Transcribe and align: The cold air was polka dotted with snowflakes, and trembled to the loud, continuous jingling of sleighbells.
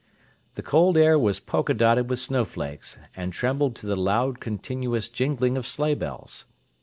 The 0.55 0.63
cold 0.63 0.97
air 0.97 1.19
was 1.19 1.39
polka 1.39 1.73
dotted 1.73 2.09
with 2.09 2.17
snowflakes, 2.17 2.97
and 3.15 3.31
trembled 3.31 3.75
to 3.75 3.85
the 3.85 3.95
loud, 3.95 4.39
continuous 4.39 5.09
jingling 5.09 5.57
of 5.57 5.67
sleighbells. 5.67 6.47